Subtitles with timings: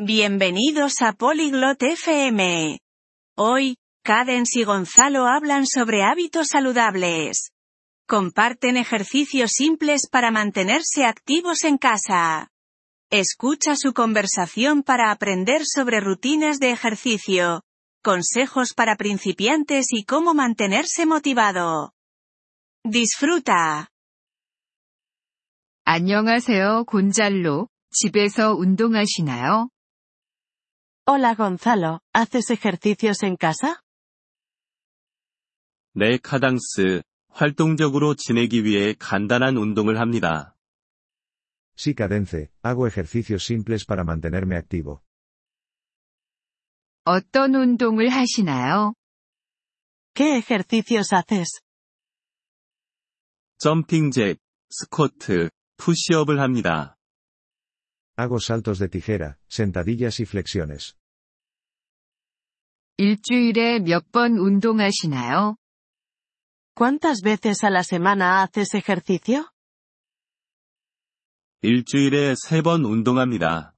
[0.00, 2.78] Bienvenidos a Polyglot FM.
[3.36, 7.50] Hoy, Cadence y Gonzalo hablan sobre hábitos saludables.
[8.06, 12.50] Comparten ejercicios simples para mantenerse activos en casa.
[13.10, 17.62] Escucha su conversación para aprender sobre rutinas de ejercicio,
[18.02, 21.92] consejos para principiantes y cómo mantenerse motivado.
[22.84, 23.88] Disfruta.
[25.84, 27.68] 안녕하세요, 곤잘로.
[27.90, 29.70] 집에서 운동하시나요?
[31.06, 33.82] Hola Gonzalo, ¿haces ejercicios en casa?
[35.94, 37.02] 네, 카당스.
[37.30, 40.56] 활동적으로 지내기 위해 간단한 운동을 합니다.
[41.76, 45.02] Sí, Cadence, hago ejercicios simples para mantenerme activo.
[47.04, 48.94] 어떤 운동을 하시나요?
[50.14, 51.60] ¿Qué ejercicios haces?
[53.58, 54.38] 점핑 잭,
[54.70, 56.96] 스쿼트, 푸시업을 합니다.
[58.16, 60.96] Hago saltos de tijera, sentadillas y flexiones.
[63.05, 65.55] 일주일에 몇 번 운동하시나요?
[66.75, 69.49] ¿Cuántas veces a la semana haces ejercicio?
[71.63, 73.73] 일주일에 세 번 운동합니다.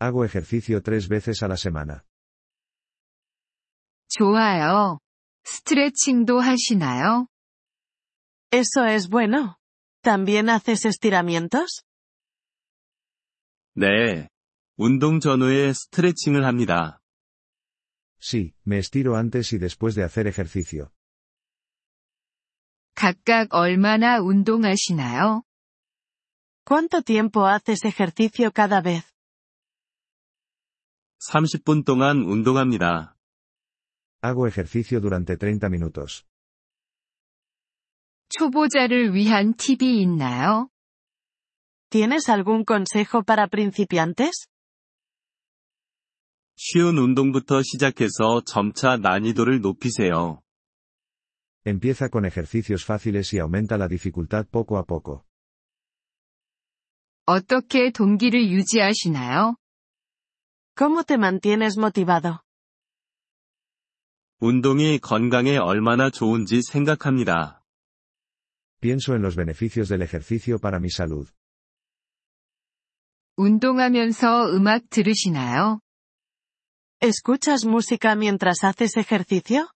[0.00, 2.02] Hago ejercicio tres veces a la semana.
[4.08, 4.98] 좋아요.
[5.44, 7.28] 스트레칭도 하시나요?
[8.50, 9.58] Eso es bueno.
[10.02, 11.84] ¿También haces estiramientos?
[13.76, 14.26] 네.
[14.76, 16.98] 운동 전후에 스트레칭을 합니다.
[18.19, 20.91] Sí, me estiro antes y después de hacer ejercicio.
[22.95, 25.43] 각각 얼마나 운동하시나요?
[26.65, 29.03] ¿Cuánto tiempo haces ejercicio cada vez?
[31.19, 33.15] 30분 동안 운동합니다.
[34.21, 36.25] Hago ejercicio durante 30 minutos.
[38.29, 40.69] 초보자를 위한 팁이 있나요?
[41.89, 44.47] ¿Tienes algún consejo para principiantes?
[46.60, 50.42] 쉬운 운동부터 시작해서 점차 난이도를 높이세요.
[51.64, 55.22] Empieza con ejercicios fáciles y aumenta la dificultad poco a poco.
[57.26, 59.56] 어떻게 동기를 유지하시나요?
[60.74, 62.40] ¿Cómo te mantienes motivado?
[64.40, 67.62] 운동이 건강에 얼마나 좋은지 생각합니다.
[68.80, 71.28] Pienso en los beneficios del ejercicio para mi salud.
[73.36, 75.80] 운동하면서 음악 들으시나요?
[77.00, 79.68] ¿Escuchas música mientras haces ejercicio?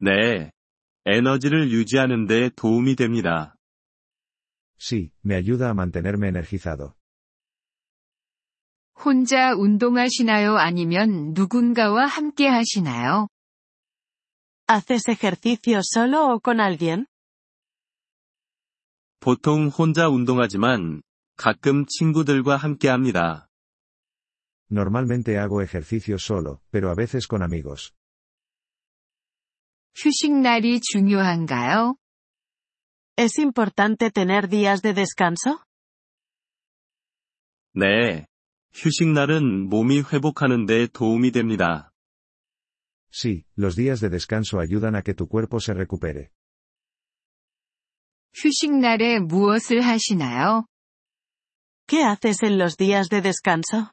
[0.00, 0.50] 네.
[1.06, 3.54] 에너지를 유지하는 데 도움이 됩니다.
[4.76, 6.94] Sí, me ayuda a mantenerme energizado.
[8.96, 10.56] 혼자 운동하시나요?
[10.56, 13.28] 아니면 누군가와 함께 하시나요?
[14.66, 17.06] ¿Haces ejercicio solo o con alguien?
[19.20, 21.02] 보통 혼자 운동하지만
[21.36, 23.43] 가끔 친구들과 함께 합니다.
[24.69, 27.93] Normalmente hago ejercicio solo, pero a veces con amigos.
[29.95, 31.97] 휴식날이 중요한가요?
[33.17, 35.63] ¿Es importante tener días de descanso?
[37.73, 38.25] 네.
[38.73, 41.91] 휴식날은 몸이 회복하는 데 도움이 됩니다.
[43.11, 46.29] Sí, los días de descanso ayudan a que tu cuerpo se recupere.
[48.35, 50.65] 휴식날에 무엇을 하시나요?
[51.87, 53.91] ¿Qué haces en los días de descanso?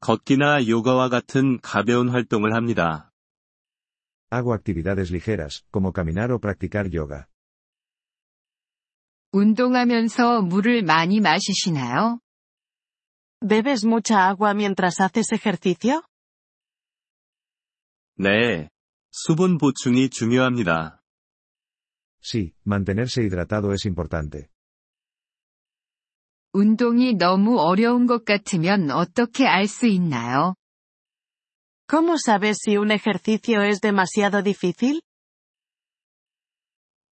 [0.00, 3.10] 걷기나 요가와 같은 가벼운 활동을 합니다.
[4.30, 7.26] Hago actividades ligeras, como caminar o practicar yoga.
[9.32, 12.20] 운동하면서 물을 많이 마시시나요?
[13.40, 16.02] ¿Bebes mucha agua mientras haces ejercicio?
[18.16, 18.68] 네.
[19.10, 21.02] 수분 보충이 중요합니다.
[22.20, 24.48] Sí, mantenerse hidratado es importante.
[26.58, 30.54] 운동이 너무 어려운 것 같으면 어떻게 알 수 있나요?
[31.86, 35.00] ¿Cómo sabes si un ejercicio es demasiado difícil?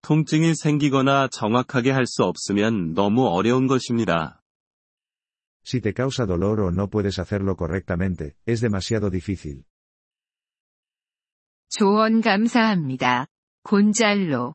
[0.03, 4.41] 통증이 생기거나 정확하게 할 수 없으면 너무 어려운 것입니다.
[5.65, 9.65] Si te causa dolor o no puedes hacerlo correctamente, es demasiado difícil.
[11.69, 13.27] 조언 감사합니다.
[13.63, 14.55] 곤잘로.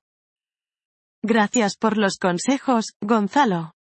[1.23, 3.71] Gracias por los consejos, Gonzalo.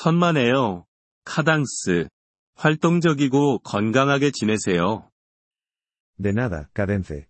[0.00, 0.86] 천만에요.
[1.24, 2.08] 카당스.
[2.54, 5.10] 활동적이고 건강하게 지내세요.
[6.22, 7.26] De nada, Cadence.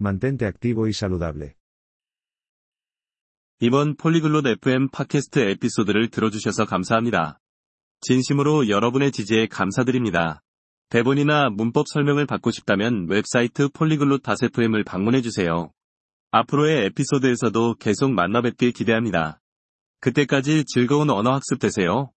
[0.00, 1.54] Mantente activo y saludable.
[3.58, 7.40] 이번 폴리글롯 FM 팟캐스트 에피소드를 들어주셔서 감사합니다.
[8.02, 10.42] 진심으로 여러분의 지지에 감사드립니다.
[10.90, 15.72] 대본이나 문법 설명을 받고 싶다면 웹사이트 폴리글롯 다세프엠을 방문해주세요.
[16.30, 19.41] 앞으로의 에피소드에서도 계속 만나 뵙길 기대합니다.
[20.02, 22.10] 그때까지 즐거운 언어 학습 되세요.